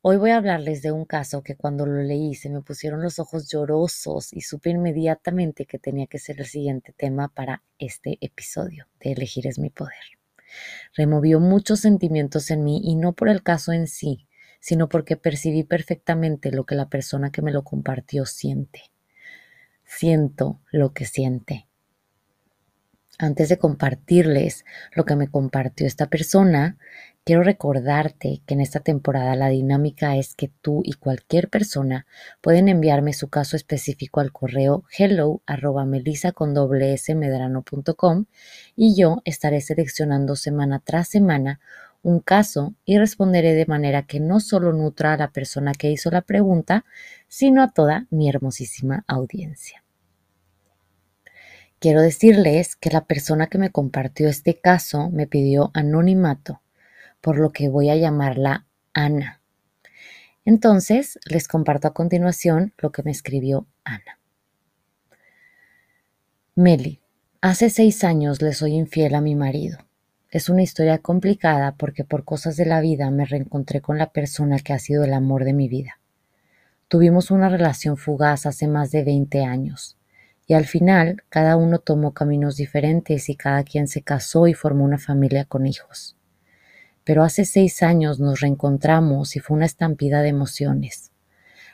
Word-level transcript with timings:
Hoy 0.00 0.16
voy 0.16 0.30
a 0.30 0.36
hablarles 0.36 0.80
de 0.82 0.92
un 0.92 1.04
caso 1.04 1.42
que 1.42 1.56
cuando 1.56 1.84
lo 1.84 2.00
leí 2.02 2.36
se 2.36 2.48
me 2.50 2.62
pusieron 2.62 3.02
los 3.02 3.18
ojos 3.18 3.48
llorosos 3.50 4.32
y 4.32 4.42
supe 4.42 4.70
inmediatamente 4.70 5.66
que 5.66 5.80
tenía 5.80 6.06
que 6.06 6.20
ser 6.20 6.38
el 6.38 6.46
siguiente 6.46 6.94
tema 6.96 7.26
para 7.34 7.64
este 7.80 8.16
episodio 8.20 8.86
de 9.00 9.10
Elegir 9.10 9.48
es 9.48 9.58
mi 9.58 9.70
poder. 9.70 9.98
Removió 10.94 11.40
muchos 11.40 11.80
sentimientos 11.80 12.52
en 12.52 12.62
mí 12.62 12.80
y 12.84 12.94
no 12.94 13.12
por 13.14 13.28
el 13.28 13.42
caso 13.42 13.72
en 13.72 13.88
sí, 13.88 14.28
sino 14.60 14.88
porque 14.88 15.16
percibí 15.16 15.64
perfectamente 15.64 16.52
lo 16.52 16.64
que 16.64 16.76
la 16.76 16.88
persona 16.88 17.32
que 17.32 17.42
me 17.42 17.50
lo 17.50 17.64
compartió 17.64 18.24
siente. 18.24 18.82
Siento 19.84 20.60
lo 20.70 20.92
que 20.92 21.06
siente 21.06 21.67
antes 23.18 23.48
de 23.48 23.58
compartirles 23.58 24.64
lo 24.94 25.04
que 25.04 25.16
me 25.16 25.28
compartió 25.28 25.86
esta 25.86 26.06
persona, 26.06 26.78
quiero 27.24 27.42
recordarte 27.42 28.40
que 28.46 28.54
en 28.54 28.60
esta 28.60 28.80
temporada 28.80 29.34
la 29.34 29.48
dinámica 29.48 30.16
es 30.16 30.34
que 30.34 30.50
tú 30.62 30.82
y 30.84 30.94
cualquier 30.94 31.48
persona 31.48 32.06
pueden 32.40 32.68
enviarme 32.68 33.12
su 33.12 33.28
caso 33.28 33.56
específico 33.56 34.20
al 34.20 34.32
correo 34.32 34.84
hello 34.96 35.42
arroba 35.46 35.84
con 36.34 36.54
y 38.76 38.96
yo 38.96 39.22
estaré 39.24 39.60
seleccionando 39.60 40.36
semana 40.36 40.80
tras 40.84 41.08
semana 41.08 41.60
un 42.02 42.20
caso 42.20 42.74
y 42.84 42.98
responderé 42.98 43.54
de 43.54 43.66
manera 43.66 44.04
que 44.04 44.20
no 44.20 44.40
solo 44.40 44.72
nutra 44.72 45.14
a 45.14 45.16
la 45.16 45.32
persona 45.32 45.72
que 45.72 45.90
hizo 45.90 46.10
la 46.10 46.22
pregunta, 46.22 46.84
sino 47.26 47.62
a 47.62 47.72
toda 47.72 48.06
mi 48.10 48.28
hermosísima 48.28 49.04
audiencia. 49.08 49.82
Quiero 51.80 52.02
decirles 52.02 52.74
que 52.74 52.90
la 52.90 53.04
persona 53.04 53.46
que 53.46 53.56
me 53.56 53.70
compartió 53.70 54.28
este 54.28 54.58
caso 54.58 55.10
me 55.10 55.28
pidió 55.28 55.70
anonimato, 55.74 56.60
por 57.20 57.38
lo 57.38 57.50
que 57.50 57.68
voy 57.68 57.88
a 57.88 57.94
llamarla 57.94 58.66
Ana. 58.94 59.40
Entonces, 60.44 61.20
les 61.24 61.46
comparto 61.46 61.86
a 61.86 61.94
continuación 61.94 62.72
lo 62.78 62.90
que 62.90 63.04
me 63.04 63.12
escribió 63.12 63.68
Ana. 63.84 64.18
Meli, 66.56 67.00
hace 67.42 67.70
seis 67.70 68.02
años 68.02 68.42
le 68.42 68.54
soy 68.54 68.72
infiel 68.74 69.14
a 69.14 69.20
mi 69.20 69.36
marido. 69.36 69.78
Es 70.30 70.48
una 70.48 70.62
historia 70.62 70.98
complicada 70.98 71.76
porque 71.76 72.02
por 72.02 72.24
cosas 72.24 72.56
de 72.56 72.66
la 72.66 72.80
vida 72.80 73.08
me 73.12 73.24
reencontré 73.24 73.80
con 73.80 73.98
la 73.98 74.10
persona 74.10 74.58
que 74.58 74.72
ha 74.72 74.80
sido 74.80 75.04
el 75.04 75.14
amor 75.14 75.44
de 75.44 75.52
mi 75.52 75.68
vida. 75.68 76.00
Tuvimos 76.88 77.30
una 77.30 77.48
relación 77.48 77.96
fugaz 77.96 78.46
hace 78.46 78.66
más 78.66 78.90
de 78.90 79.04
20 79.04 79.44
años 79.44 79.97
y 80.48 80.54
al 80.54 80.64
final 80.64 81.22
cada 81.28 81.56
uno 81.56 81.78
tomó 81.78 82.14
caminos 82.14 82.56
diferentes 82.56 83.28
y 83.28 83.36
cada 83.36 83.62
quien 83.64 83.86
se 83.86 84.00
casó 84.00 84.48
y 84.48 84.54
formó 84.54 84.82
una 84.82 84.98
familia 84.98 85.44
con 85.44 85.66
hijos. 85.66 86.16
Pero 87.04 87.22
hace 87.22 87.44
seis 87.44 87.82
años 87.82 88.18
nos 88.18 88.40
reencontramos 88.40 89.36
y 89.36 89.40
fue 89.40 89.58
una 89.58 89.66
estampida 89.66 90.22
de 90.22 90.30
emociones. 90.30 91.12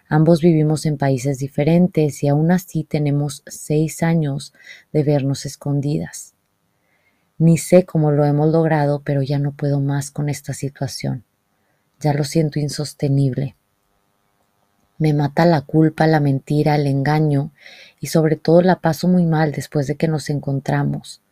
Ambos 0.09 0.41
vivimos 0.41 0.87
en 0.87 0.99
países 0.99 1.39
diferentes 1.39 2.25
y 2.25 2.29
aún 2.29 2.51
así 2.51 2.83
tenemos 2.83 3.45
seis 3.47 4.03
años 4.03 4.53
de 4.93 5.05
vernos 5.05 5.47
escondidas. 5.47 6.34
Ni 7.39 7.59
sé 7.59 7.84
cómo 7.84 8.11
lo 8.11 8.25
hemos 8.25 8.51
logrado, 8.51 9.03
pero 9.05 9.23
ya 9.23 9.39
no 9.39 9.53
puedo 9.53 9.81
más 9.81 10.11
con 10.11 10.29
esta 10.29 10.53
situación. 10.53 11.25
Ya 12.01 12.13
lo 12.13 12.25
siento 12.25 12.59
insostenible. 12.59 13.55
Me 14.99 15.13
mata 15.13 15.45
la 15.45 15.61
culpa, 15.63 16.07
la 16.07 16.21
mentira, 16.21 16.77
el 16.77 16.87
engaño 16.87 17.51
y 18.04 18.09
sobre 18.09 18.37
todo 18.37 18.60
la 18.60 18.81
paso 18.81 19.09
muy 19.09 19.25
mal 19.25 19.53
después 19.53 19.87
de 19.87 19.97
que 19.97 20.09
nos 20.09 20.28
encontramos. 20.28 21.22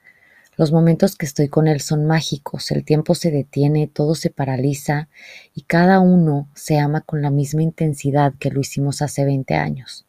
Los 0.56 0.72
momentos 0.72 1.16
que 1.16 1.26
estoy 1.26 1.48
con 1.48 1.68
él 1.68 1.82
son 1.82 2.06
mágicos, 2.06 2.70
el 2.70 2.82
tiempo 2.82 3.14
se 3.14 3.30
detiene, 3.30 3.88
todo 3.88 4.14
se 4.14 4.30
paraliza 4.30 5.10
y 5.54 5.64
cada 5.64 6.00
uno 6.00 6.48
se 6.54 6.78
ama 6.78 7.02
con 7.02 7.20
la 7.20 7.28
misma 7.28 7.62
intensidad 7.62 8.32
que 8.38 8.48
lo 8.48 8.58
hicimos 8.58 9.02
hace 9.02 9.26
20 9.26 9.54
años. 9.54 10.06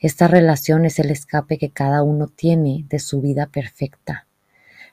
Esta 0.00 0.28
relación 0.28 0.86
es 0.86 0.98
el 0.98 1.10
escape 1.10 1.58
que 1.58 1.72
cada 1.72 2.02
uno 2.02 2.26
tiene 2.26 2.86
de 2.88 2.98
su 2.98 3.20
vida 3.20 3.48
perfecta, 3.48 4.26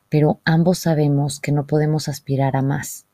pero 0.09 0.41
ambos 0.43 0.79
sabemos 0.79 1.39
que 1.39 1.53
no 1.53 1.65
podemos 1.65 2.09
aspirar 2.09 2.57
a 2.57 2.61
más. 2.61 3.05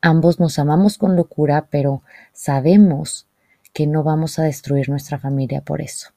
Ambos 0.00 0.40
nos 0.40 0.58
amamos 0.58 0.96
con 0.96 1.14
locura, 1.14 1.68
pero 1.70 2.00
sabemos 2.32 3.26
que 3.74 3.86
no 3.86 4.02
vamos 4.02 4.38
a 4.38 4.44
destruir 4.44 4.88
nuestra 4.88 5.18
familia 5.18 5.60
por 5.60 5.82
eso. 5.82 6.08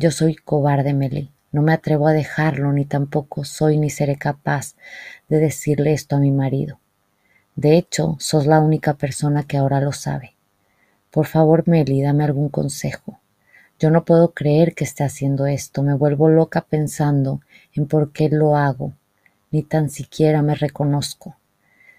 Yo 0.00 0.12
soy 0.12 0.36
cobarde, 0.36 0.94
Meli. 0.94 1.32
No 1.50 1.60
me 1.60 1.72
atrevo 1.72 2.06
a 2.06 2.12
dejarlo, 2.12 2.72
ni 2.72 2.84
tampoco 2.84 3.44
soy 3.44 3.78
ni 3.78 3.90
seré 3.90 4.16
capaz 4.16 4.76
de 5.28 5.38
decirle 5.38 5.92
esto 5.92 6.14
a 6.14 6.20
mi 6.20 6.30
marido. 6.30 6.78
De 7.56 7.76
hecho, 7.76 8.16
sos 8.20 8.46
la 8.46 8.60
única 8.60 8.94
persona 8.94 9.42
que 9.42 9.56
ahora 9.56 9.80
lo 9.80 9.90
sabe. 9.90 10.36
Por 11.10 11.26
favor, 11.26 11.66
Meli, 11.66 12.00
dame 12.00 12.22
algún 12.22 12.48
consejo. 12.48 13.18
Yo 13.80 13.90
no 13.90 14.04
puedo 14.04 14.34
creer 14.34 14.76
que 14.76 14.84
esté 14.84 15.02
haciendo 15.02 15.46
esto. 15.46 15.82
Me 15.82 15.94
vuelvo 15.94 16.28
loca 16.28 16.60
pensando 16.60 17.40
en 17.72 17.88
por 17.88 18.12
qué 18.12 18.28
lo 18.28 18.56
hago. 18.56 18.92
Ni 19.50 19.64
tan 19.64 19.90
siquiera 19.90 20.42
me 20.42 20.54
reconozco. 20.54 21.34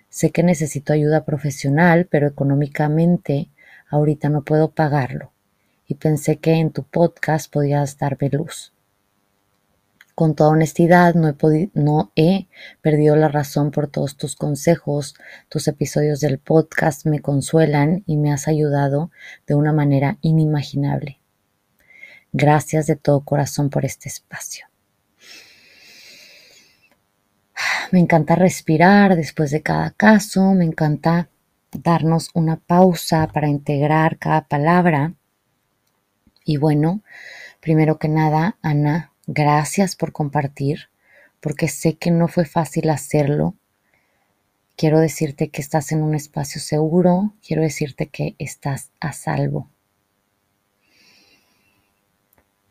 Sé 0.07 0.31
que 0.31 0.41
necesito 0.41 0.93
ayuda 0.93 1.25
profesional, 1.25 2.07
pero 2.09 2.27
económicamente 2.27 3.49
ahorita 3.89 4.29
no 4.29 4.43
puedo 4.43 4.71
pagarlo 4.71 5.33
y 5.89 5.95
pensé 5.95 6.37
que 6.37 6.53
en 6.53 6.71
tu 6.71 6.83
podcast 6.83 7.51
podías 7.51 7.97
darme 7.97 8.29
luz. 8.29 8.71
Con 10.13 10.35
toda 10.35 10.51
honestidad, 10.51 11.15
no 11.15 11.29
he, 11.29 11.69
no 11.73 12.11
he 12.15 12.47
perdido 12.81 13.15
la 13.15 13.27
razón 13.27 13.71
por 13.71 13.87
todos 13.87 14.15
tus 14.15 14.35
consejos. 14.35 15.15
Tus 15.47 15.67
episodios 15.67 16.19
del 16.19 16.37
podcast 16.37 17.05
me 17.05 17.21
consuelan 17.21 18.03
y 18.05 18.17
me 18.17 18.31
has 18.31 18.47
ayudado 18.47 19.11
de 19.47 19.55
una 19.55 19.73
manera 19.73 20.17
inimaginable. 20.21 21.19
Gracias 22.31 22.85
de 22.85 22.95
todo 22.95 23.21
corazón 23.21 23.71
por 23.71 23.83
este 23.83 24.09
espacio. 24.09 24.67
Me 27.91 27.99
encanta 27.99 28.35
respirar 28.35 29.15
después 29.15 29.49
de 29.49 29.63
cada 29.63 29.89
caso, 29.89 30.53
me 30.53 30.65
encanta 30.65 31.29
darnos 31.71 32.29
una 32.35 32.57
pausa 32.57 33.27
para 33.33 33.47
integrar 33.47 34.19
cada 34.19 34.47
palabra. 34.47 35.15
Y 36.43 36.57
bueno, 36.57 37.01
primero 37.59 37.99
que 37.99 38.07
nada, 38.07 38.57
Ana, 38.61 39.13
gracias 39.27 39.95
por 39.95 40.11
compartir, 40.11 40.89
porque 41.39 41.67
sé 41.67 41.97
que 41.97 42.11
no 42.11 42.27
fue 42.27 42.45
fácil 42.45 42.89
hacerlo. 42.89 43.55
Quiero 44.75 44.99
decirte 44.99 45.49
que 45.49 45.61
estás 45.61 45.91
en 45.91 46.01
un 46.01 46.15
espacio 46.15 46.61
seguro, 46.61 47.33
quiero 47.45 47.61
decirte 47.61 48.07
que 48.07 48.35
estás 48.39 48.91
a 48.99 49.11
salvo. 49.11 49.69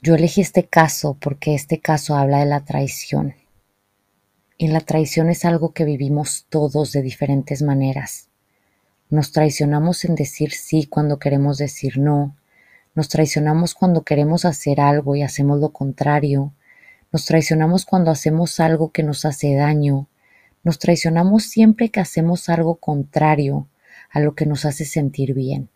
Yo 0.00 0.14
elegí 0.14 0.41
este 0.41 0.64
caso 0.64 1.19
porque 1.21 1.55
este 1.55 1.81
caso 1.81 2.17
habla 2.17 2.38
de 2.38 2.47
la 2.47 2.64
traición. 2.64 3.35
Y 4.56 4.69
la 4.69 4.81
traición 4.81 5.29
es 5.29 5.44
algo 5.44 5.73
que 5.73 5.85
vivimos 5.85 6.47
todos 6.49 6.93
de 6.93 7.03
diferentes 7.03 7.62
maneras. 7.62 8.29
Nos 9.11 9.32
traicionamos 9.32 10.05
en 10.05 10.14
decir 10.14 10.53
sí 10.53 10.87
cuando 10.87 11.19
queremos 11.19 11.59
decir 11.59 11.99
no. 11.99 12.38
Nos 12.99 13.09
traicionamos 13.09 13.77
cuando 13.77 14.03
queremos 14.03 14.45
hacer 14.45 14.81
algo 14.81 15.15
y 15.15 15.23
hacemos 15.23 15.61
lo 15.61 15.69
contrario. 15.69 16.53
Nos 17.12 17.27
traicionamos 17.27 17.87
cuando 17.87 18.11
hacemos 18.11 18.59
algo 18.59 18.91
que 18.91 19.05
nos 19.05 19.25
hace 19.25 19.55
daño. 19.55 20.09
Nos 20.65 20.81
traicionamos 20.81 21.45
siempre 21.45 21.91
que 21.91 22.00
hacemos 22.00 22.49
algo 22.49 22.75
contrario 22.75 23.69
a 24.11 24.19
lo 24.19 24.35
que 24.35 24.47
nos 24.47 24.65
hace 24.65 24.85
sentir 24.85 25.33
bien. 25.33 25.69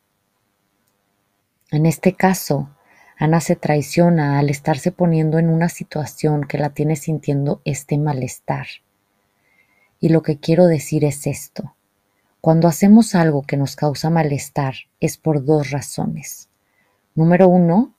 En 1.70 1.86
este 1.86 2.14
caso, 2.14 2.70
Ana 3.16 3.40
se 3.40 3.54
traiciona 3.54 4.40
al 4.40 4.50
estarse 4.50 4.90
poniendo 4.90 5.38
en 5.38 5.48
una 5.48 5.68
situación 5.68 6.42
que 6.42 6.58
la 6.58 6.70
tiene 6.70 6.96
sintiendo 6.96 7.62
este 7.64 7.98
malestar. 7.98 8.66
Y 10.00 10.08
lo 10.08 10.22
que 10.22 10.40
quiero 10.40 10.66
decir 10.66 11.04
es 11.04 11.28
esto. 11.28 11.76
Cuando 12.40 12.66
hacemos 12.66 13.14
algo 13.14 13.42
que 13.42 13.56
nos 13.56 13.76
causa 13.76 14.10
malestar 14.10 14.74
es 14.98 15.18
por 15.18 15.44
dos 15.44 15.70
razones. 15.70 16.48
Número 17.14 17.48
uno, 17.48 17.94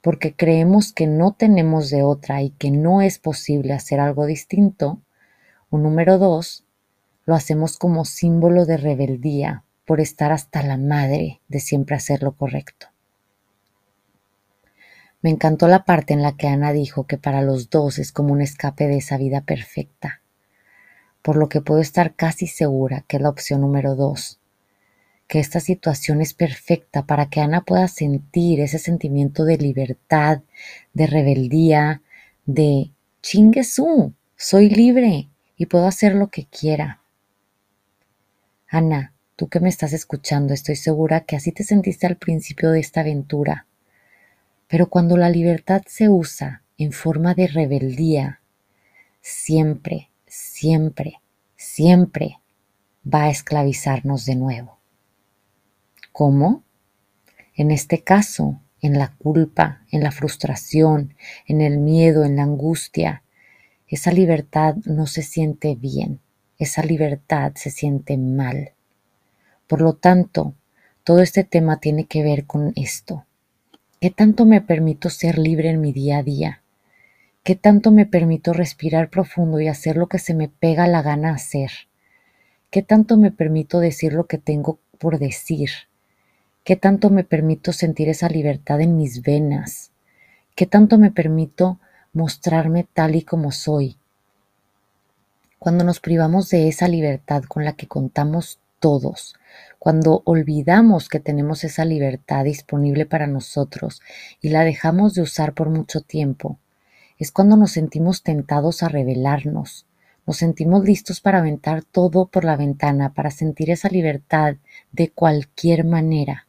porque 0.00 0.34
creemos 0.34 0.92
que 0.92 1.06
no 1.06 1.32
tenemos 1.32 1.90
de 1.90 2.02
otra 2.02 2.42
y 2.42 2.50
que 2.50 2.70
no 2.70 3.02
es 3.02 3.18
posible 3.18 3.72
hacer 3.72 4.00
algo 4.00 4.26
distinto. 4.26 5.00
O 5.70 5.78
número 5.78 6.18
dos, 6.18 6.64
lo 7.24 7.34
hacemos 7.34 7.76
como 7.76 8.04
símbolo 8.04 8.64
de 8.64 8.78
rebeldía 8.78 9.64
por 9.84 10.00
estar 10.00 10.32
hasta 10.32 10.62
la 10.62 10.76
madre 10.76 11.40
de 11.48 11.60
siempre 11.60 11.94
hacer 11.94 12.22
lo 12.22 12.32
correcto. 12.32 12.88
Me 15.20 15.30
encantó 15.30 15.66
la 15.66 15.84
parte 15.84 16.14
en 16.14 16.22
la 16.22 16.36
que 16.36 16.46
Ana 16.46 16.72
dijo 16.72 17.06
que 17.06 17.18
para 17.18 17.42
los 17.42 17.70
dos 17.70 17.98
es 17.98 18.12
como 18.12 18.32
un 18.32 18.40
escape 18.40 18.86
de 18.86 18.98
esa 18.98 19.18
vida 19.18 19.40
perfecta, 19.40 20.22
por 21.22 21.36
lo 21.36 21.48
que 21.48 21.60
puedo 21.60 21.80
estar 21.80 22.14
casi 22.14 22.46
segura 22.46 23.04
que 23.08 23.16
es 23.16 23.22
la 23.22 23.28
opción 23.28 23.60
número 23.60 23.96
dos, 23.96 24.37
que 25.28 25.38
esta 25.38 25.60
situación 25.60 26.20
es 26.20 26.34
perfecta 26.34 27.06
para 27.06 27.30
que 27.30 27.40
Ana 27.40 27.60
pueda 27.60 27.86
sentir 27.86 28.60
ese 28.60 28.78
sentimiento 28.78 29.44
de 29.44 29.58
libertad, 29.58 30.40
de 30.94 31.06
rebeldía, 31.06 32.02
de 32.46 32.90
chingue 33.22 33.62
su, 33.62 34.12
soy 34.36 34.70
libre 34.70 35.28
y 35.56 35.66
puedo 35.66 35.86
hacer 35.86 36.14
lo 36.14 36.28
que 36.28 36.46
quiera. 36.46 37.00
Ana, 38.68 39.12
tú 39.36 39.48
que 39.48 39.60
me 39.60 39.68
estás 39.68 39.92
escuchando, 39.92 40.54
estoy 40.54 40.76
segura 40.76 41.20
que 41.20 41.36
así 41.36 41.52
te 41.52 41.62
sentiste 41.62 42.06
al 42.06 42.16
principio 42.16 42.70
de 42.70 42.80
esta 42.80 43.02
aventura 43.02 43.66
pero 44.68 44.90
cuando 44.90 45.16
la 45.16 45.30
libertad 45.30 45.82
se 45.86 46.08
usa 46.08 46.62
en 46.76 46.92
forma 46.92 47.34
de 47.34 47.48
rebeldía, 47.48 48.40
siempre, 49.20 50.10
siempre, 50.26 51.20
siempre 51.56 52.38
va 53.02 53.24
a 53.24 53.30
esclavizarnos 53.30 54.26
de 54.26 54.36
nuevo. 54.36 54.77
¿Cómo? 56.18 56.64
En 57.54 57.70
este 57.70 58.02
caso, 58.02 58.60
en 58.80 58.98
la 58.98 59.14
culpa, 59.18 59.82
en 59.92 60.02
la 60.02 60.10
frustración, 60.10 61.14
en 61.46 61.60
el 61.60 61.78
miedo, 61.78 62.24
en 62.24 62.34
la 62.34 62.42
angustia. 62.42 63.22
Esa 63.86 64.10
libertad 64.10 64.74
no 64.84 65.06
se 65.06 65.22
siente 65.22 65.76
bien, 65.76 66.18
esa 66.58 66.82
libertad 66.82 67.52
se 67.54 67.70
siente 67.70 68.18
mal. 68.18 68.72
Por 69.68 69.80
lo 69.80 69.92
tanto, 69.92 70.56
todo 71.04 71.22
este 71.22 71.44
tema 71.44 71.78
tiene 71.78 72.06
que 72.06 72.24
ver 72.24 72.46
con 72.46 72.72
esto, 72.74 73.24
¿Qué 74.00 74.10
tanto 74.10 74.44
me 74.44 74.60
permito 74.60 75.10
ser 75.10 75.38
libre 75.38 75.70
en 75.70 75.80
mi 75.80 75.92
día 75.92 76.18
a 76.18 76.22
día? 76.24 76.62
¿Qué 77.44 77.54
tanto 77.54 77.92
me 77.92 78.06
permito 78.06 78.52
respirar 78.52 79.08
profundo 79.08 79.60
y 79.60 79.68
hacer 79.68 79.96
lo 79.96 80.08
que 80.08 80.18
se 80.18 80.34
me 80.34 80.48
pega 80.48 80.88
la 80.88 81.00
gana 81.00 81.30
hacer? 81.30 81.70
¿Qué 82.70 82.82
tanto 82.82 83.16
me 83.18 83.30
permito 83.30 83.78
decir 83.78 84.14
lo 84.14 84.26
que 84.26 84.38
tengo 84.38 84.80
por 84.98 85.20
decir? 85.20 85.70
¿Qué 86.64 86.76
tanto 86.76 87.10
me 87.10 87.24
permito 87.24 87.72
sentir 87.72 88.08
esa 88.08 88.28
libertad 88.28 88.80
en 88.80 88.96
mis 88.96 89.22
venas? 89.22 89.90
¿Qué 90.54 90.66
tanto 90.66 90.98
me 90.98 91.10
permito 91.10 91.78
mostrarme 92.12 92.86
tal 92.92 93.14
y 93.14 93.22
como 93.22 93.52
soy? 93.52 93.96
Cuando 95.58 95.84
nos 95.84 96.00
privamos 96.00 96.50
de 96.50 96.68
esa 96.68 96.88
libertad 96.88 97.44
con 97.44 97.64
la 97.64 97.74
que 97.74 97.86
contamos 97.86 98.58
todos, 98.80 99.34
cuando 99.78 100.22
olvidamos 100.24 101.08
que 101.08 101.20
tenemos 101.20 101.64
esa 101.64 101.84
libertad 101.84 102.44
disponible 102.44 103.06
para 103.06 103.26
nosotros 103.26 104.02
y 104.40 104.50
la 104.50 104.64
dejamos 104.64 105.14
de 105.14 105.22
usar 105.22 105.54
por 105.54 105.70
mucho 105.70 106.00
tiempo, 106.00 106.58
es 107.18 107.32
cuando 107.32 107.56
nos 107.56 107.72
sentimos 107.72 108.22
tentados 108.22 108.82
a 108.82 108.88
rebelarnos, 108.88 109.86
nos 110.26 110.36
sentimos 110.36 110.84
listos 110.84 111.20
para 111.20 111.38
aventar 111.38 111.82
todo 111.84 112.26
por 112.26 112.44
la 112.44 112.56
ventana, 112.56 113.14
para 113.14 113.30
sentir 113.30 113.70
esa 113.70 113.88
libertad 113.88 114.56
de 114.92 115.10
cualquier 115.10 115.84
manera. 115.84 116.47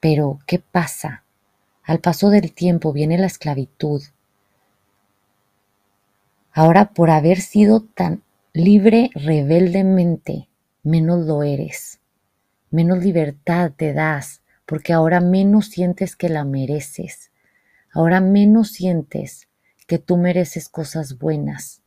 Pero, 0.00 0.38
¿qué 0.46 0.58
pasa? 0.58 1.24
Al 1.84 2.00
paso 2.00 2.30
del 2.30 2.52
tiempo 2.52 2.92
viene 2.92 3.18
la 3.18 3.26
esclavitud. 3.26 4.02
Ahora, 6.52 6.92
por 6.92 7.10
haber 7.10 7.40
sido 7.40 7.82
tan 7.82 8.22
libre 8.52 9.10
rebeldemente, 9.14 10.48
menos 10.82 11.26
lo 11.26 11.42
eres, 11.42 12.00
menos 12.70 12.98
libertad 12.98 13.72
te 13.76 13.92
das, 13.92 14.40
porque 14.66 14.92
ahora 14.92 15.20
menos 15.20 15.66
sientes 15.66 16.16
que 16.16 16.28
la 16.28 16.44
mereces, 16.44 17.30
ahora 17.92 18.20
menos 18.20 18.70
sientes 18.72 19.48
que 19.86 19.98
tú 19.98 20.16
mereces 20.16 20.68
cosas 20.68 21.18
buenas. 21.18 21.82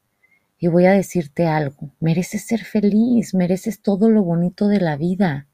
Y 0.59 0.67
voy 0.67 0.85
a 0.85 0.91
decirte 0.91 1.47
algo, 1.47 1.89
mereces 1.99 2.45
ser 2.45 2.63
feliz, 2.63 3.33
mereces 3.33 3.81
todo 3.81 4.09
lo 4.09 4.23
bonito 4.23 4.67
de 4.67 4.79
la 4.79 4.95
vida. 4.95 5.47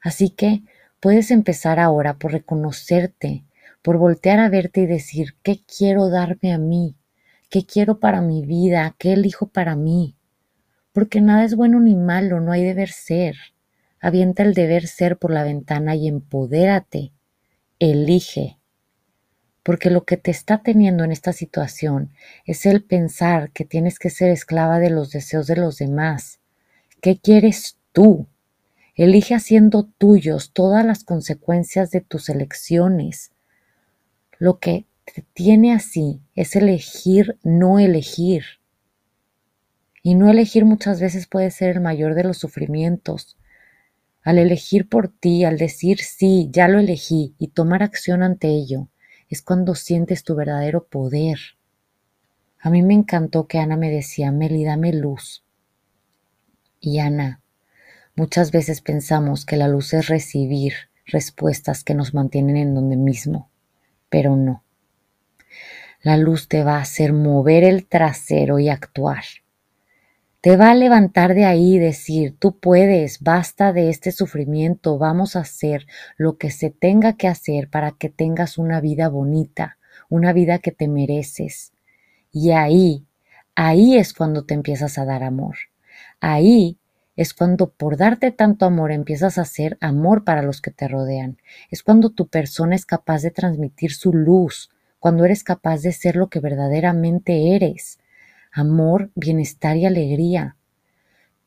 Así 0.00 0.28
que 0.28 0.62
puedes 1.04 1.30
empezar 1.30 1.78
ahora 1.78 2.14
por 2.14 2.32
reconocerte, 2.32 3.44
por 3.80 3.98
voltear 3.98 4.40
a 4.40 4.48
verte 4.48 4.80
y 4.80 4.86
decir, 4.86 5.36
¿qué 5.44 5.60
quiero 5.64 6.08
darme 6.08 6.52
a 6.52 6.58
mí? 6.58 6.96
¿Qué 7.48 7.64
quiero 7.64 8.00
para 8.00 8.20
mi 8.20 8.44
vida? 8.44 8.96
¿Qué 8.98 9.12
elijo 9.12 9.46
para 9.46 9.76
mí? 9.76 10.16
porque 10.94 11.20
nada 11.20 11.44
es 11.44 11.56
bueno 11.56 11.80
ni 11.80 11.96
malo, 11.96 12.40
no 12.40 12.52
hay 12.52 12.62
deber 12.62 12.88
ser. 12.88 13.34
Avienta 14.00 14.44
el 14.44 14.54
deber 14.54 14.86
ser 14.86 15.18
por 15.18 15.32
la 15.32 15.42
ventana 15.42 15.96
y 15.96 16.06
empodérate. 16.06 17.10
Elige. 17.80 18.58
Porque 19.64 19.90
lo 19.90 20.04
que 20.04 20.16
te 20.16 20.30
está 20.30 20.62
teniendo 20.62 21.02
en 21.02 21.10
esta 21.10 21.32
situación 21.32 22.12
es 22.46 22.64
el 22.64 22.84
pensar 22.84 23.50
que 23.50 23.64
tienes 23.64 23.98
que 23.98 24.08
ser 24.08 24.30
esclava 24.30 24.78
de 24.78 24.90
los 24.90 25.10
deseos 25.10 25.48
de 25.48 25.56
los 25.56 25.78
demás. 25.78 26.38
¿Qué 27.00 27.18
quieres 27.18 27.76
tú? 27.90 28.28
Elige 28.96 29.34
haciendo 29.34 29.88
tuyos 29.98 30.52
todas 30.52 30.86
las 30.86 31.02
consecuencias 31.02 31.90
de 31.90 32.00
tus 32.00 32.28
elecciones. 32.28 33.32
Lo 34.38 34.58
que 34.58 34.86
te 35.04 35.22
tiene 35.34 35.72
así 35.72 36.20
es 36.36 36.54
elegir 36.54 37.38
no 37.42 37.80
elegir. 37.80 38.44
Y 40.02 40.14
no 40.14 40.30
elegir 40.30 40.64
muchas 40.64 41.00
veces 41.00 41.26
puede 41.26 41.50
ser 41.50 41.70
el 41.70 41.80
mayor 41.80 42.14
de 42.14 42.24
los 42.24 42.38
sufrimientos. 42.38 43.36
Al 44.22 44.38
elegir 44.38 44.88
por 44.88 45.08
ti, 45.08 45.44
al 45.44 45.58
decir 45.58 45.98
sí, 45.98 46.48
ya 46.52 46.68
lo 46.68 46.78
elegí 46.78 47.34
y 47.38 47.48
tomar 47.48 47.82
acción 47.82 48.22
ante 48.22 48.48
ello, 48.48 48.88
es 49.28 49.42
cuando 49.42 49.74
sientes 49.74 50.22
tu 50.22 50.36
verdadero 50.36 50.86
poder. 50.86 51.38
A 52.60 52.70
mí 52.70 52.82
me 52.82 52.94
encantó 52.94 53.46
que 53.46 53.58
Ana 53.58 53.76
me 53.76 53.90
decía, 53.90 54.30
Meli, 54.30 54.64
dame 54.64 54.92
luz. 54.92 55.44
Y 56.80 56.98
Ana, 56.98 57.42
muchas 58.16 58.50
veces 58.50 58.80
pensamos 58.80 59.44
que 59.44 59.56
la 59.56 59.68
luz 59.68 59.94
es 59.94 60.08
recibir 60.08 60.74
respuestas 61.06 61.84
que 61.84 61.94
nos 61.94 62.14
mantienen 62.14 62.56
en 62.56 62.74
donde 62.74 62.96
mismo, 62.96 63.50
pero 64.08 64.36
no. 64.36 64.62
La 66.02 66.16
luz 66.16 66.48
te 66.48 66.64
va 66.64 66.76
a 66.78 66.82
hacer 66.82 67.12
mover 67.12 67.64
el 67.64 67.86
trasero 67.86 68.58
y 68.58 68.68
actuar 68.68 69.24
te 70.44 70.58
va 70.58 70.72
a 70.72 70.74
levantar 70.74 71.32
de 71.32 71.46
ahí 71.46 71.76
y 71.76 71.78
decir, 71.78 72.36
tú 72.38 72.58
puedes, 72.58 73.20
basta 73.20 73.72
de 73.72 73.88
este 73.88 74.12
sufrimiento, 74.12 74.98
vamos 74.98 75.36
a 75.36 75.40
hacer 75.40 75.86
lo 76.18 76.36
que 76.36 76.50
se 76.50 76.68
tenga 76.68 77.14
que 77.14 77.28
hacer 77.28 77.70
para 77.70 77.92
que 77.92 78.10
tengas 78.10 78.58
una 78.58 78.82
vida 78.82 79.08
bonita, 79.08 79.78
una 80.10 80.34
vida 80.34 80.58
que 80.58 80.70
te 80.70 80.86
mereces. 80.86 81.72
Y 82.30 82.50
ahí, 82.50 83.06
ahí 83.54 83.96
es 83.96 84.12
cuando 84.12 84.44
te 84.44 84.52
empiezas 84.52 84.98
a 84.98 85.06
dar 85.06 85.22
amor. 85.22 85.56
Ahí 86.20 86.76
es 87.16 87.34
cuando 87.34 87.70
por 87.70 87.96
darte 87.96 88.30
tanto 88.30 88.66
amor 88.66 88.92
empiezas 88.92 89.38
a 89.38 89.42
hacer 89.42 89.78
amor 89.80 90.24
para 90.24 90.42
los 90.42 90.60
que 90.60 90.70
te 90.70 90.88
rodean. 90.88 91.38
Es 91.70 91.82
cuando 91.82 92.10
tu 92.10 92.28
persona 92.28 92.74
es 92.74 92.86
capaz 92.86 93.22
de 93.22 93.30
transmitir 93.30 93.92
su 93.92 94.12
luz, 94.12 94.70
cuando 94.98 95.24
eres 95.24 95.44
capaz 95.44 95.82
de 95.82 95.92
ser 95.92 96.16
lo 96.16 96.28
que 96.28 96.40
verdaderamente 96.40 97.54
eres 97.54 97.98
amor, 98.54 99.10
bienestar 99.16 99.76
y 99.76 99.84
alegría. 99.84 100.56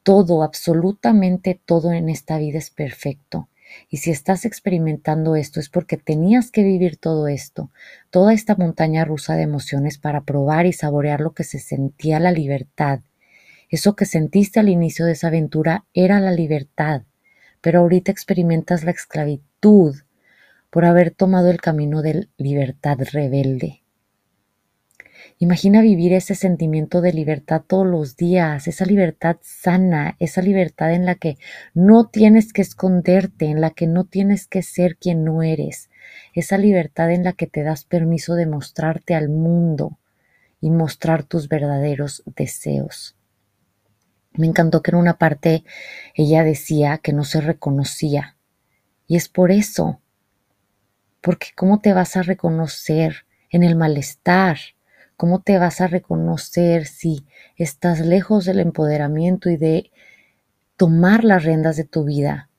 Todo, 0.04 0.44
absolutamente 0.44 1.60
todo 1.66 1.94
en 1.94 2.10
esta 2.10 2.38
vida 2.38 2.58
es 2.58 2.70
perfecto. 2.70 3.48
Y 3.90 3.98
si 3.98 4.12
estás 4.12 4.46
experimentando 4.46 5.36
esto 5.36 5.60
es 5.60 5.70
porque 5.70 5.98
tenías 5.98 6.52
que 6.52 6.64
vivir 6.64 6.98
todo 6.98 7.28
esto, 7.28 7.72
toda 8.10 8.34
esta 8.34 8.56
montaña 8.56 9.06
rusa 9.06 9.36
de 9.36 9.44
emociones 9.44 9.98
para 9.98 10.22
probar 10.22 10.66
y 10.66 10.74
saborear 10.74 11.22
lo 11.22 11.34
que 11.34 11.44
se 11.44 11.60
sentía 11.60 12.20
la 12.20 12.32
libertad. 12.32 13.02
Eso 13.70 13.96
que 13.96 14.06
sentiste 14.06 14.60
al 14.60 14.70
inicio 14.70 15.06
de 15.06 15.12
esa 15.14 15.28
aventura 15.28 15.86
era 15.94 16.20
la 16.20 16.32
libertad, 16.32 17.04
pero 17.62 17.80
ahorita 17.80 18.12
experimentas 18.12 18.84
la 18.84 18.92
esclavitud 18.92 19.96
por 20.70 20.86
haber 20.86 21.12
tomado 21.12 21.50
el 21.50 21.60
camino 21.60 22.02
de 22.02 22.30
libertad 22.38 22.98
rebelde. 23.12 23.82
Imagina 25.40 25.82
vivir 25.82 26.14
ese 26.14 26.36
sentimiento 26.36 27.02
de 27.02 27.14
libertad 27.14 27.62
todos 27.68 27.86
los 27.86 28.16
días, 28.16 28.68
esa 28.68 28.86
libertad 28.86 29.38
sana, 29.42 30.16
esa 30.20 30.42
libertad 30.42 30.94
en 30.94 31.06
la 31.06 31.16
que 31.16 31.38
no 31.74 32.08
tienes 32.08 32.54
que 32.54 32.62
esconderte, 32.62 33.46
en 33.46 33.62
la 33.62 33.72
que 33.72 33.88
no 33.88 34.06
tienes 34.06 34.48
que 34.48 34.64
ser 34.64 34.98
quien 34.98 35.24
no 35.24 35.44
eres, 35.44 35.90
esa 36.34 36.58
libertad 36.58 37.12
en 37.12 37.24
la 37.24 37.34
que 37.34 37.48
te 37.48 37.64
das 37.64 37.84
permiso 37.84 38.36
de 38.36 38.46
mostrarte 38.46 39.14
al 39.14 39.30
mundo 39.30 40.00
y 40.62 40.72
mostrar 40.72 41.24
tus 41.24 41.50
verdaderos 41.50 42.24
deseos. 42.26 43.17
Me 44.38 44.48
encantó 44.48 44.82
que 44.82 44.92
en 44.92 44.98
una 44.98 45.18
parte 45.18 45.64
ella 46.14 46.44
decía 46.44 47.00
que 47.00 47.12
no 47.12 47.24
se 47.24 47.42
reconocía. 47.42 48.38
Y 49.08 49.16
es 49.16 49.30
por 49.30 49.52
eso. 49.52 50.00
Porque 51.22 51.48
¿cómo 51.56 51.80
te 51.80 51.94
vas 51.94 52.16
a 52.16 52.22
reconocer 52.22 53.26
en 53.50 53.64
el 53.64 53.76
malestar? 53.76 54.58
¿Cómo 55.16 55.42
te 55.42 55.58
vas 55.58 55.82
a 55.82 55.88
reconocer 55.88 56.86
si 56.86 57.26
estás 57.56 58.00
lejos 58.02 58.46
del 58.46 58.60
empoderamiento 58.60 59.50
y 59.50 59.58
de 59.58 59.92
tomar 60.76 61.24
las 61.24 61.44
riendas 61.44 61.76
de 61.76 61.86
tu 61.86 62.04
vida? 62.04 62.50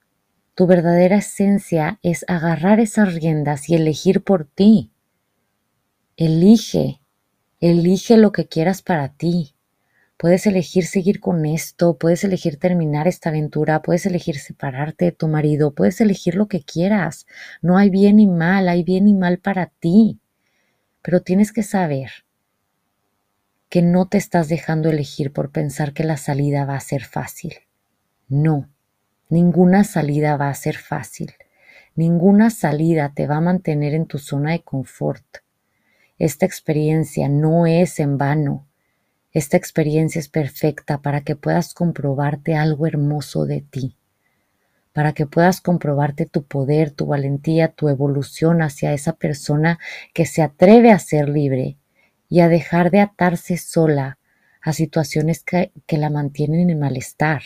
Tu 0.56 0.66
verdadera 0.66 1.18
esencia 1.18 2.00
es 2.02 2.24
agarrar 2.26 2.80
esas 2.80 3.14
riendas 3.14 3.68
y 3.68 3.76
elegir 3.76 4.24
por 4.24 4.44
ti. 4.44 4.90
Elige, 6.16 7.00
elige 7.60 8.16
lo 8.16 8.32
que 8.32 8.48
quieras 8.48 8.82
para 8.82 9.10
ti. 9.10 9.54
Puedes 10.18 10.48
elegir 10.48 10.84
seguir 10.84 11.20
con 11.20 11.46
esto, 11.46 11.96
puedes 11.96 12.24
elegir 12.24 12.58
terminar 12.58 13.06
esta 13.06 13.28
aventura, 13.28 13.82
puedes 13.82 14.04
elegir 14.04 14.36
separarte 14.40 15.04
de 15.04 15.12
tu 15.12 15.28
marido, 15.28 15.74
puedes 15.74 16.00
elegir 16.00 16.34
lo 16.34 16.48
que 16.48 16.60
quieras. 16.60 17.28
No 17.62 17.78
hay 17.78 17.88
bien 17.88 18.18
y 18.18 18.26
mal, 18.26 18.68
hay 18.68 18.82
bien 18.82 19.06
y 19.06 19.14
mal 19.14 19.38
para 19.38 19.66
ti. 19.66 20.18
Pero 21.02 21.22
tienes 21.22 21.52
que 21.52 21.62
saber 21.62 22.10
que 23.68 23.80
no 23.80 24.08
te 24.08 24.18
estás 24.18 24.48
dejando 24.48 24.90
elegir 24.90 25.32
por 25.32 25.52
pensar 25.52 25.92
que 25.92 26.02
la 26.02 26.16
salida 26.16 26.64
va 26.64 26.74
a 26.74 26.80
ser 26.80 27.04
fácil. 27.04 27.54
No, 28.28 28.68
ninguna 29.28 29.84
salida 29.84 30.36
va 30.36 30.48
a 30.48 30.54
ser 30.54 30.78
fácil. 30.78 31.32
Ninguna 31.94 32.50
salida 32.50 33.12
te 33.14 33.28
va 33.28 33.36
a 33.36 33.40
mantener 33.40 33.94
en 33.94 34.06
tu 34.06 34.18
zona 34.18 34.50
de 34.50 34.62
confort. 34.62 35.38
Esta 36.18 36.44
experiencia 36.44 37.28
no 37.28 37.66
es 37.66 38.00
en 38.00 38.18
vano. 38.18 38.67
Esta 39.32 39.56
experiencia 39.56 40.18
es 40.18 40.28
perfecta 40.28 41.02
para 41.02 41.20
que 41.20 41.36
puedas 41.36 41.74
comprobarte 41.74 42.54
algo 42.54 42.86
hermoso 42.86 43.44
de 43.44 43.60
ti, 43.60 43.96
para 44.92 45.12
que 45.12 45.26
puedas 45.26 45.60
comprobarte 45.60 46.24
tu 46.26 46.44
poder, 46.44 46.90
tu 46.90 47.06
valentía, 47.06 47.68
tu 47.68 47.88
evolución 47.88 48.62
hacia 48.62 48.92
esa 48.94 49.12
persona 49.12 49.78
que 50.14 50.24
se 50.24 50.42
atreve 50.42 50.92
a 50.92 50.98
ser 50.98 51.28
libre 51.28 51.76
y 52.28 52.40
a 52.40 52.48
dejar 52.48 52.90
de 52.90 53.00
atarse 53.00 53.58
sola 53.58 54.18
a 54.62 54.72
situaciones 54.72 55.44
que, 55.44 55.72
la 55.90 56.10
mantienen 56.10 56.70
en 56.70 56.78
malestar. 56.78 57.42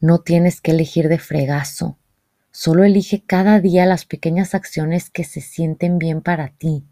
No 0.00 0.20
tienes 0.20 0.60
que 0.60 0.72
elegir 0.72 1.08
de 1.08 1.18
fregazo, 1.18 1.98
solo 2.50 2.84
elige 2.84 3.22
cada 3.24 3.60
día 3.60 3.86
las 3.86 4.04
pequeñas 4.04 4.54
acciones 4.54 5.10
que 5.10 5.24
se 5.24 5.40
sienten 5.40 5.98
bien 5.98 6.20
para 6.20 6.48
ti, 6.48 6.84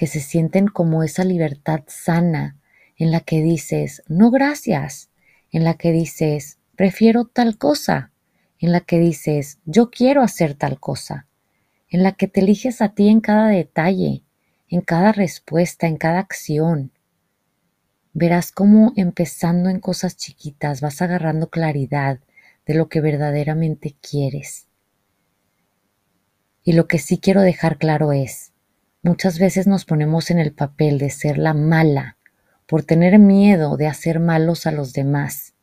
que 0.00 0.06
se 0.06 0.20
sienten 0.20 0.66
como 0.66 1.02
esa 1.02 1.24
libertad 1.24 1.82
sana 1.86 2.56
en 2.96 3.10
la 3.10 3.20
que 3.20 3.42
dices, 3.42 4.02
no 4.08 4.30
gracias, 4.30 5.10
en 5.52 5.62
la 5.62 5.74
que 5.74 5.92
dices, 5.92 6.56
prefiero 6.74 7.26
tal 7.26 7.58
cosa, 7.58 8.10
en 8.60 8.72
la 8.72 8.80
que 8.80 8.98
dices, 8.98 9.58
yo 9.66 9.90
quiero 9.90 10.22
hacer 10.22 10.54
tal 10.54 10.80
cosa 10.80 11.26
en 11.90 12.02
la 12.02 12.12
que 12.12 12.28
te 12.28 12.40
eliges 12.40 12.80
a 12.80 12.94
ti 12.94 13.10
en 13.10 13.20
cada 13.20 13.48
detalle, 13.48 14.22
en 14.70 14.80
cada 14.80 15.12
respuesta, 15.12 15.86
en 15.86 15.98
cada 15.98 16.20
acción. 16.20 16.92
Verás 18.14 18.52
cómo 18.52 18.94
empezando 18.96 19.68
en 19.68 19.80
cosas 19.80 20.16
chiquitas 20.16 20.80
vas 20.80 21.02
agarrando 21.02 21.50
claridad 21.50 22.20
de 22.64 22.72
lo 22.72 22.88
que 22.88 23.02
verdaderamente 23.02 23.96
quieres. 24.00 24.66
Y 26.64 26.72
lo 26.72 26.88
que 26.88 26.98
sí 26.98 27.18
quiero 27.18 27.42
dejar 27.42 27.76
claro 27.76 28.14
es, 28.14 28.49
muchas 29.02 29.38
veces 29.38 29.66
nos 29.66 29.84
ponemos 29.84 30.30
en 30.30 30.38
el 30.38 30.52
papel 30.52 30.98
de 30.98 31.10
ser 31.10 31.38
la 31.38 31.54
mala 31.54 32.16
por 32.66 32.84
tener 32.84 33.18
miedo 33.18 33.76
de 33.76 33.86
hacer 33.86 34.20
malos 34.20 34.66
a 34.66 34.72
los 34.72 34.92
demás 34.92 35.54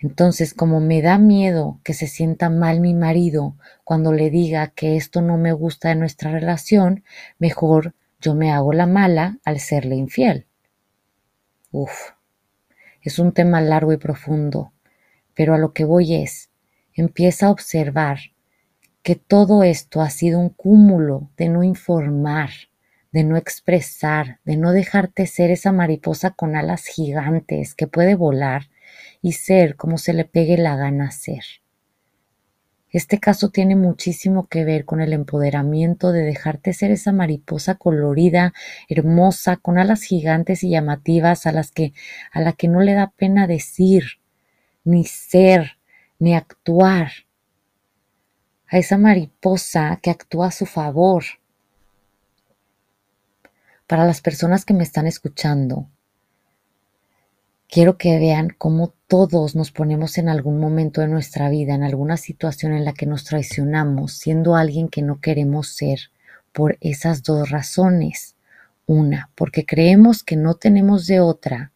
entonces, 0.00 0.54
como 0.54 0.80
me 0.80 1.02
da 1.02 1.18
miedo 1.18 1.78
que 1.84 1.92
se 1.92 2.06
sienta 2.06 2.48
mal 2.48 2.80
mi 2.80 2.94
marido 2.94 3.56
cuando 3.84 4.12
le 4.14 4.30
diga 4.30 4.68
que 4.68 4.96
esto 4.96 5.20
no 5.20 5.36
me 5.36 5.52
gusta 5.52 5.90
de 5.90 5.96
nuestra 5.96 6.30
relación, 6.30 7.04
mejor 7.38 7.94
yo 8.18 8.34
me 8.34 8.50
hago 8.50 8.72
la 8.72 8.86
mala 8.86 9.38
al 9.44 9.60
serle 9.60 9.96
infiel. 9.96 10.46
Uf, 11.70 12.12
es 13.02 13.18
un 13.18 13.32
tema 13.32 13.60
largo 13.60 13.92
y 13.92 13.98
profundo, 13.98 14.72
pero 15.34 15.54
a 15.54 15.58
lo 15.58 15.74
que 15.74 15.84
voy 15.84 16.14
es, 16.14 16.50
empieza 16.94 17.46
a 17.46 17.50
observar 17.50 18.18
que 19.02 19.16
todo 19.16 19.62
esto 19.62 20.02
ha 20.02 20.10
sido 20.10 20.38
un 20.38 20.50
cúmulo 20.50 21.30
de 21.36 21.48
no 21.48 21.62
informar, 21.62 22.50
de 23.12 23.24
no 23.24 23.36
expresar, 23.36 24.40
de 24.44 24.56
no 24.56 24.72
dejarte 24.72 25.26
ser 25.26 25.50
esa 25.50 25.72
mariposa 25.72 26.30
con 26.30 26.54
alas 26.56 26.86
gigantes 26.86 27.74
que 27.74 27.86
puede 27.86 28.14
volar 28.14 28.68
y 29.22 29.32
ser 29.32 29.76
como 29.76 29.98
se 29.98 30.12
le 30.12 30.24
pegue 30.24 30.56
la 30.56 30.76
gana 30.76 31.10
ser. 31.10 31.44
Este 32.92 33.20
caso 33.20 33.50
tiene 33.50 33.76
muchísimo 33.76 34.48
que 34.48 34.64
ver 34.64 34.84
con 34.84 35.00
el 35.00 35.12
empoderamiento 35.12 36.10
de 36.10 36.22
dejarte 36.22 36.72
ser 36.72 36.90
esa 36.90 37.12
mariposa 37.12 37.76
colorida, 37.76 38.52
hermosa, 38.88 39.56
con 39.56 39.78
alas 39.78 40.02
gigantes 40.02 40.64
y 40.64 40.70
llamativas 40.70 41.46
a 41.46 41.52
las 41.52 41.70
que 41.70 41.92
a 42.32 42.40
la 42.40 42.52
que 42.52 42.66
no 42.66 42.80
le 42.80 42.94
da 42.94 43.12
pena 43.16 43.46
decir, 43.46 44.04
ni 44.82 45.04
ser, 45.04 45.78
ni 46.18 46.34
actuar. 46.34 47.12
A 48.72 48.78
esa 48.78 48.98
mariposa 48.98 49.98
que 50.00 50.10
actúa 50.10 50.46
a 50.46 50.52
su 50.52 50.64
favor. 50.64 51.24
Para 53.88 54.04
las 54.04 54.20
personas 54.20 54.64
que 54.64 54.74
me 54.74 54.84
están 54.84 55.08
escuchando, 55.08 55.88
quiero 57.68 57.98
que 57.98 58.16
vean 58.20 58.54
cómo 58.56 58.94
todos 59.08 59.56
nos 59.56 59.72
ponemos 59.72 60.18
en 60.18 60.28
algún 60.28 60.60
momento 60.60 61.00
de 61.00 61.08
nuestra 61.08 61.48
vida, 61.48 61.74
en 61.74 61.82
alguna 61.82 62.16
situación 62.16 62.72
en 62.72 62.84
la 62.84 62.92
que 62.92 63.06
nos 63.06 63.24
traicionamos, 63.24 64.12
siendo 64.12 64.54
alguien 64.54 64.88
que 64.88 65.02
no 65.02 65.20
queremos 65.20 65.74
ser, 65.74 66.12
por 66.52 66.78
esas 66.80 67.24
dos 67.24 67.50
razones. 67.50 68.36
Una, 68.86 69.30
porque 69.34 69.66
creemos 69.66 70.22
que 70.22 70.36
no 70.36 70.54
tenemos 70.54 71.08
de 71.08 71.18
otra. 71.18 71.72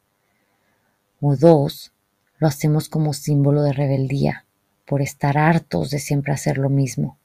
O 1.21 1.35
dos, 1.35 1.93
lo 2.39 2.47
hacemos 2.47 2.89
como 2.89 3.15
símbolo 3.15 3.65
de 3.65 3.73
rebeldía, 3.73 4.44
por 4.85 5.03
estar 5.03 5.38
hartos 5.38 5.91
de 5.91 5.99
siempre 5.99 6.33
hacer 6.33 6.59
lo 6.59 6.69
mismo 6.69 7.19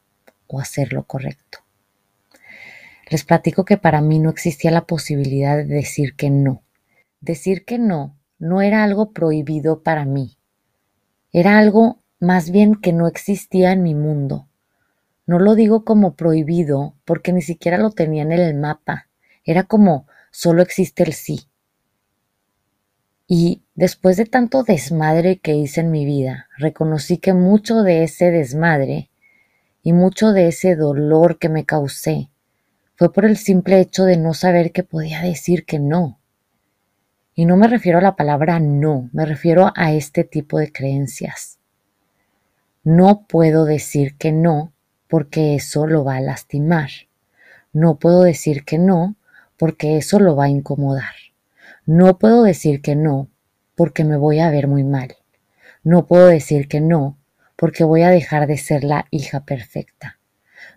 o 0.48 0.60
hacer 0.60 0.94
lo 0.94 1.04
correcto. 1.04 1.60
Les 3.10 3.24
platico 3.24 3.66
que 3.66 3.78
para 3.78 4.02
mí 4.02 4.20
no 4.20 4.30
existía 4.30 4.72
la 4.72 4.86
posibilidad 4.86 5.58
de 5.58 5.66
decir 5.66 6.16
que 6.16 6.30
no. 6.30 6.62
Decir 7.22 7.66
que 7.66 7.80
no 7.80 8.16
no 8.40 8.62
era 8.62 8.84
algo 8.84 9.12
prohibido 9.12 9.84
para 9.84 10.06
mí. 10.06 10.38
Era 11.32 11.60
algo 11.60 12.00
más 12.20 12.50
bien 12.50 12.76
que 12.76 12.94
no 12.94 13.08
existía 13.08 13.74
en 13.74 13.84
mi 13.84 13.94
mundo. 13.94 14.48
No 15.28 15.40
lo 15.40 15.56
digo 15.56 15.84
como 15.84 16.16
prohibido 16.16 16.96
porque 17.06 17.34
ni 17.34 17.42
siquiera 17.42 17.78
lo 17.78 17.92
tenía 17.92 18.24
en 18.24 18.32
el 18.32 18.56
mapa. 18.56 19.08
Era 19.44 19.64
como 19.64 20.08
solo 20.32 20.62
existe 20.62 21.04
el 21.04 21.14
sí. 21.14 21.42
Y 23.32 23.62
después 23.76 24.18
de 24.18 24.26
tanto 24.26 24.64
desmadre 24.64 25.38
que 25.38 25.54
hice 25.54 25.82
en 25.82 25.92
mi 25.92 26.04
vida, 26.04 26.48
reconocí 26.58 27.20
que 27.20 27.36
mucho 27.36 27.84
de 27.84 28.02
ese 28.02 28.32
desmadre 28.32 29.12
y 29.84 29.94
mucho 29.94 30.34
de 30.34 30.48
ese 30.48 30.76
dolor 30.76 31.38
que 31.38 31.48
me 31.48 31.64
causé 31.64 32.32
fue 32.96 33.14
por 33.14 33.26
el 33.26 33.38
simple 33.38 33.80
hecho 33.80 34.06
de 34.06 34.18
no 34.18 34.34
saber 34.34 34.72
que 34.72 34.84
podía 34.84 35.22
decir 35.22 35.66
que 35.66 35.78
no. 35.78 36.20
Y 37.36 37.46
no 37.46 37.56
me 37.56 37.68
refiero 37.68 38.00
a 38.00 38.02
la 38.02 38.16
palabra 38.16 38.60
no, 38.60 39.12
me 39.14 39.28
refiero 39.28 39.72
a 39.76 39.94
este 39.94 40.24
tipo 40.24 40.58
de 40.58 40.72
creencias. 40.72 41.60
No 42.84 43.28
puedo 43.28 43.66
decir 43.66 44.16
que 44.18 44.32
no 44.32 44.74
porque 45.08 45.54
eso 45.54 45.86
lo 45.86 46.04
va 46.04 46.16
a 46.16 46.22
lastimar. 46.22 46.90
No 47.74 48.00
puedo 48.00 48.24
decir 48.24 48.66
que 48.66 48.80
no 48.80 49.18
porque 49.56 49.98
eso 49.98 50.20
lo 50.20 50.36
va 50.36 50.46
a 50.46 50.50
incomodar. 50.50 51.29
No 51.92 52.20
puedo 52.20 52.44
decir 52.44 52.84
que 52.84 52.96
no 52.96 53.30
porque 53.74 54.04
me 54.04 54.16
voy 54.16 54.38
a 54.38 54.52
ver 54.52 54.68
muy 54.68 54.84
mal. 54.84 55.16
No 55.84 56.06
puedo 56.06 56.28
decir 56.28 56.68
que 56.68 56.82
no 56.82 57.18
porque 57.56 57.84
voy 57.84 58.04
a 58.04 58.12
dejar 58.12 58.46
de 58.46 58.60
ser 58.60 58.84
la 58.84 59.08
hija 59.10 59.40
perfecta. 59.40 60.20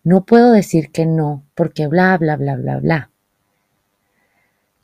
No 0.05 0.25
puedo 0.25 0.53
decir 0.53 0.91
que 0.91 1.05
no 1.05 1.45
porque 1.55 1.87
bla, 1.87 2.17
bla, 2.17 2.37
bla, 2.37 2.57
bla, 2.57 2.79
bla. 2.79 3.11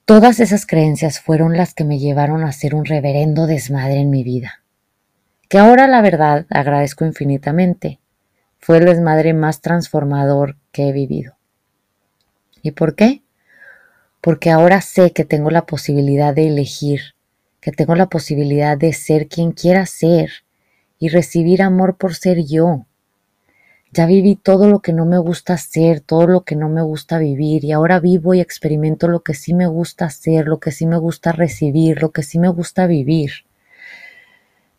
Todas 0.05 0.39
esas 0.39 0.67
creencias 0.67 1.19
fueron 1.19 1.57
las 1.57 1.73
que 1.73 1.85
me 1.85 1.99
llevaron 1.99 2.45
a 2.45 2.53
ser 2.53 2.75
un 2.75 2.85
reverendo 2.85 3.47
desmadre 3.47 3.97
en 3.97 4.11
mi 4.11 4.23
vida, 4.23 4.63
que 5.49 5.57
ahora 5.57 5.89
la 5.89 6.03
verdad 6.03 6.45
agradezco 6.51 7.07
infinitamente. 7.07 8.01
Fue 8.59 8.77
el 8.77 8.85
desmadre 8.85 9.33
más 9.33 9.63
transformador 9.63 10.59
que 10.73 10.91
he 10.91 10.93
vivido. 10.93 11.39
¿Y 12.61 12.73
por 12.73 12.97
qué? 12.97 13.23
Porque 14.21 14.51
ahora 14.51 14.81
sé 14.81 15.13
que 15.13 15.25
tengo 15.25 15.51
la 15.51 15.67
posibilidad 15.67 16.35
de 16.35 16.49
elegir, 16.49 17.15
que 17.61 17.73
tengo 17.73 17.95
la 17.95 18.07
posibilidad 18.07 18.77
de 18.77 18.93
ser 18.93 19.29
quien 19.29 19.53
quiera 19.53 19.87
ser 19.87 20.31
y 20.99 21.09
recibir 21.09 21.63
amor 21.63 21.97
por 21.97 22.15
ser 22.15 22.45
yo. 22.45 22.87
Ya 23.93 24.07
viví 24.07 24.37
todo 24.37 24.69
lo 24.69 24.81
que 24.81 24.93
no 24.93 25.07
me 25.07 25.19
gusta 25.19 25.55
hacer, 25.55 26.01
todo 26.01 26.27
lo 26.27 26.43
que 26.43 26.57
no 26.57 26.69
me 26.69 26.83
gusta 26.83 27.19
vivir 27.19 27.65
y 27.65 27.73
ahora 27.73 28.01
vivo 28.01 28.35
y 28.35 28.41
experimento 28.41 29.09
lo 29.09 29.23
que 29.23 29.35
sí 29.35 29.55
me 29.55 29.67
gusta 29.67 30.07
hacer, 30.07 30.47
lo 30.47 30.61
que 30.61 30.73
sí 30.73 30.85
me 30.87 30.99
gusta 30.99 31.33
recibir, 31.33 32.03
lo 32.03 32.11
que 32.11 32.23
sí 32.23 32.39
me 32.39 32.49
gusta 32.49 32.87
vivir. 32.87 33.31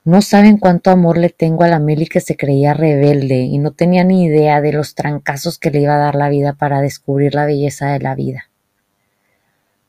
No 0.06 0.22
saben 0.22 0.58
cuánto 0.58 0.92
amor 0.92 1.18
le 1.18 1.30
tengo 1.30 1.64
a 1.64 1.68
la 1.68 1.80
Meli 1.80 2.08
que 2.08 2.20
se 2.20 2.38
creía 2.38 2.74
rebelde 2.74 3.42
y 3.42 3.58
no 3.58 3.72
tenía 3.72 4.04
ni 4.04 4.26
idea 4.26 4.62
de 4.62 4.74
los 4.74 4.96
trancazos 4.96 5.58
que 5.58 5.72
le 5.72 5.82
iba 5.82 5.96
a 5.96 6.00
dar 6.00 6.16
la 6.16 6.30
vida 6.30 6.54
para 6.54 6.82
descubrir 6.82 7.36
la 7.36 7.46
belleza 7.46 7.92
de 7.92 8.00
la 8.00 8.16
vida. 8.16 8.49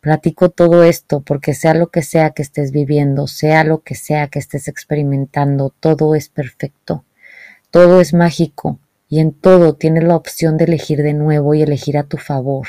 Platico 0.00 0.48
todo 0.48 0.82
esto 0.82 1.20
porque 1.20 1.52
sea 1.52 1.74
lo 1.74 1.90
que 1.90 2.02
sea 2.02 2.30
que 2.30 2.42
estés 2.42 2.72
viviendo, 2.72 3.26
sea 3.26 3.64
lo 3.64 3.82
que 3.82 3.94
sea 3.94 4.28
que 4.28 4.38
estés 4.38 4.66
experimentando, 4.66 5.74
todo 5.78 6.14
es 6.14 6.30
perfecto, 6.30 7.04
todo 7.70 8.00
es 8.00 8.14
mágico 8.14 8.78
y 9.10 9.20
en 9.20 9.32
todo 9.32 9.74
tienes 9.74 10.04
la 10.04 10.16
opción 10.16 10.56
de 10.56 10.64
elegir 10.64 11.02
de 11.02 11.12
nuevo 11.12 11.54
y 11.54 11.60
elegir 11.60 11.98
a 11.98 12.04
tu 12.04 12.16
favor. 12.16 12.66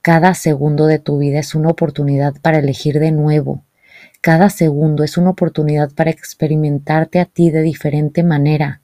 Cada 0.00 0.34
segundo 0.34 0.86
de 0.86 0.98
tu 0.98 1.18
vida 1.18 1.40
es 1.40 1.54
una 1.54 1.70
oportunidad 1.70 2.34
para 2.40 2.58
elegir 2.58 3.00
de 3.00 3.10
nuevo. 3.10 3.64
Cada 4.20 4.48
segundo 4.48 5.04
es 5.04 5.18
una 5.18 5.30
oportunidad 5.30 5.92
para 5.92 6.10
experimentarte 6.10 7.20
a 7.20 7.26
ti 7.26 7.50
de 7.50 7.62
diferente 7.62 8.22
manera. 8.22 8.80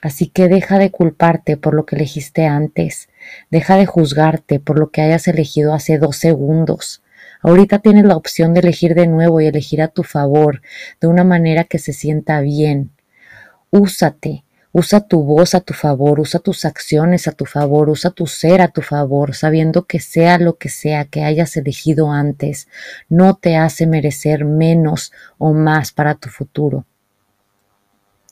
Así 0.00 0.28
que 0.28 0.48
deja 0.48 0.78
de 0.78 0.90
culparte 0.90 1.56
por 1.56 1.74
lo 1.74 1.84
que 1.84 1.96
elegiste 1.96 2.46
antes. 2.46 3.08
Deja 3.50 3.76
de 3.76 3.86
juzgarte 3.86 4.60
por 4.60 4.78
lo 4.78 4.90
que 4.90 5.02
hayas 5.02 5.28
elegido 5.28 5.74
hace 5.74 5.98
dos 5.98 6.16
segundos. 6.16 7.02
Ahorita 7.42 7.78
tienes 7.78 8.04
la 8.04 8.16
opción 8.16 8.54
de 8.54 8.60
elegir 8.60 8.94
de 8.94 9.06
nuevo 9.06 9.40
y 9.40 9.46
elegir 9.46 9.82
a 9.82 9.88
tu 9.88 10.02
favor, 10.02 10.62
de 11.00 11.06
una 11.08 11.24
manera 11.24 11.64
que 11.64 11.78
se 11.78 11.92
sienta 11.92 12.40
bien. 12.40 12.90
Úsate, 13.70 14.44
Usa 14.76 15.02
tu 15.02 15.22
voz 15.22 15.54
a 15.54 15.60
tu 15.60 15.72
favor, 15.72 16.18
usa 16.18 16.40
tus 16.40 16.64
acciones 16.64 17.28
a 17.28 17.30
tu 17.30 17.44
favor, 17.44 17.88
usa 17.88 18.10
tu 18.10 18.26
ser 18.26 18.60
a 18.60 18.66
tu 18.66 18.82
favor, 18.82 19.32
sabiendo 19.36 19.86
que 19.86 20.00
sea 20.00 20.36
lo 20.36 20.56
que 20.56 20.68
sea 20.68 21.04
que 21.04 21.22
hayas 21.22 21.56
elegido 21.56 22.10
antes, 22.10 22.66
no 23.08 23.36
te 23.36 23.54
hace 23.56 23.86
merecer 23.86 24.44
menos 24.44 25.12
o 25.38 25.52
más 25.52 25.92
para 25.92 26.16
tu 26.16 26.28
futuro. 26.28 26.86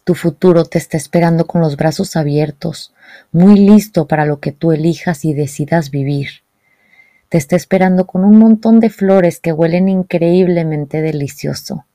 Tu 0.04 0.14
futuro 0.14 0.64
te 0.64 0.78
está 0.78 0.96
esperando 0.96 1.46
con 1.46 1.60
los 1.60 1.76
brazos 1.76 2.16
abiertos, 2.16 2.92
muy 3.30 3.58
listo 3.58 4.08
para 4.08 4.26
lo 4.26 4.40
que 4.40 4.50
tú 4.50 4.72
elijas 4.72 5.24
y 5.24 5.32
decidas 5.32 5.90
vivir. 5.90 6.42
Te 7.28 7.38
está 7.38 7.54
esperando 7.54 8.06
con 8.06 8.24
un 8.24 8.36
montón 8.36 8.80
de 8.80 8.90
flores 8.90 9.38
que 9.38 9.52
huelen 9.52 9.88
increíblemente 9.88 11.00
delicioso. 11.00 11.86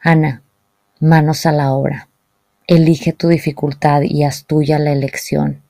Ana, 0.00 0.42
manos 1.00 1.44
a 1.44 1.52
la 1.52 1.72
obra. 1.72 2.08
Elige 2.66 3.12
tu 3.12 3.28
dificultad 3.28 4.02
y 4.02 4.24
haz 4.24 4.46
tuya 4.46 4.78
la 4.78 4.92
elección. 4.92 5.62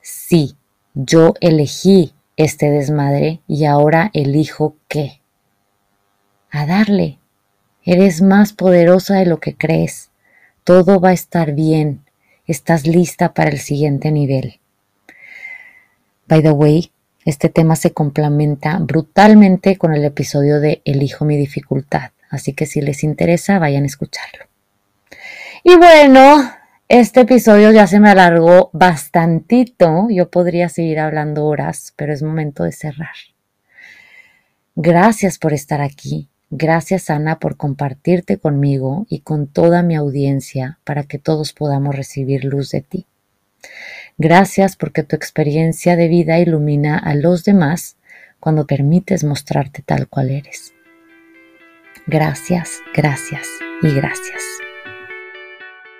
Sí, 0.00 0.56
yo 0.94 1.34
elegí 1.40 2.14
este 2.36 2.70
desmadre 2.70 3.42
y 3.46 3.64
ahora 3.64 4.10
elijo 4.12 4.76
qué. 4.88 5.20
A 6.50 6.66
darle. 6.66 7.19
Eres 7.84 8.20
más 8.20 8.52
poderosa 8.52 9.16
de 9.16 9.26
lo 9.26 9.40
que 9.40 9.56
crees. 9.56 10.10
Todo 10.64 11.00
va 11.00 11.10
a 11.10 11.14
estar 11.14 11.52
bien. 11.52 12.04
Estás 12.46 12.86
lista 12.86 13.32
para 13.32 13.50
el 13.50 13.58
siguiente 13.58 14.10
nivel. 14.10 14.60
By 16.26 16.42
the 16.42 16.50
way, 16.50 16.92
este 17.24 17.48
tema 17.48 17.76
se 17.76 17.92
complementa 17.92 18.78
brutalmente 18.78 19.76
con 19.76 19.94
el 19.94 20.04
episodio 20.04 20.60
de 20.60 20.82
Elijo 20.84 21.24
mi 21.24 21.36
dificultad, 21.36 22.12
así 22.30 22.54
que 22.54 22.66
si 22.66 22.80
les 22.80 23.02
interesa, 23.02 23.58
vayan 23.58 23.84
a 23.84 23.86
escucharlo. 23.86 24.46
Y 25.62 25.76
bueno, 25.76 26.50
este 26.88 27.20
episodio 27.20 27.72
ya 27.72 27.86
se 27.86 28.00
me 28.00 28.10
alargó 28.10 28.70
bastantito. 28.72 30.08
Yo 30.10 30.30
podría 30.30 30.68
seguir 30.68 30.98
hablando 30.98 31.44
horas, 31.46 31.92
pero 31.96 32.12
es 32.12 32.22
momento 32.22 32.64
de 32.64 32.72
cerrar. 32.72 33.14
Gracias 34.74 35.38
por 35.38 35.52
estar 35.52 35.82
aquí. 35.82 36.28
Gracias 36.50 37.10
Ana 37.10 37.38
por 37.38 37.56
compartirte 37.56 38.38
conmigo 38.38 39.06
y 39.08 39.20
con 39.20 39.46
toda 39.46 39.82
mi 39.84 39.94
audiencia 39.94 40.80
para 40.84 41.04
que 41.04 41.18
todos 41.18 41.52
podamos 41.52 41.94
recibir 41.94 42.44
luz 42.44 42.70
de 42.70 42.80
ti. 42.82 43.06
Gracias 44.18 44.76
porque 44.76 45.04
tu 45.04 45.14
experiencia 45.14 45.96
de 45.96 46.08
vida 46.08 46.38
ilumina 46.40 46.98
a 46.98 47.14
los 47.14 47.44
demás 47.44 47.96
cuando 48.40 48.66
permites 48.66 49.22
mostrarte 49.22 49.82
tal 49.82 50.08
cual 50.08 50.30
eres. 50.30 50.74
Gracias, 52.06 52.80
gracias 52.94 53.46
y 53.82 53.94
gracias. 53.94 54.69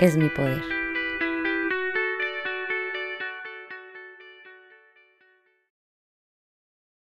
es 0.00 0.16
mi 0.16 0.28
poder. 0.28 0.83